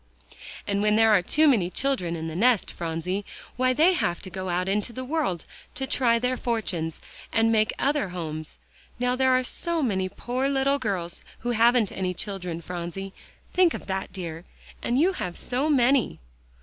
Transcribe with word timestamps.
"And 0.65 0.81
when 0.81 0.95
there 0.95 1.11
are 1.11 1.21
too 1.21 1.47
many 1.47 1.69
children 1.69 2.15
in 2.15 2.27
the 2.27 2.35
nest, 2.35 2.71
Phronsie, 2.73 3.23
why, 3.55 3.71
they 3.71 3.93
have 3.93 4.19
to 4.23 4.31
go 4.31 4.49
out 4.49 4.67
into 4.67 4.91
the 4.91 5.05
world 5.05 5.45
to 5.75 5.85
try 5.85 6.17
their 6.17 6.37
fortunes 6.37 6.99
and 7.31 7.51
make 7.51 7.71
other 7.77 8.09
homes. 8.09 8.57
Now 8.97 9.15
there 9.15 9.29
are 9.29 9.43
so 9.43 9.83
many 9.83 10.09
poor 10.09 10.49
little 10.49 10.79
girls 10.79 11.21
who 11.41 11.51
haven't 11.51 11.91
any 11.91 12.15
children, 12.15 12.61
Phronsie. 12.61 13.13
Think 13.53 13.75
of 13.75 13.85
that, 13.85 14.11
dear; 14.11 14.43
and 14.81 14.99
you 14.99 15.13
have 15.13 15.37
so 15.37 15.69
many." 15.69 16.17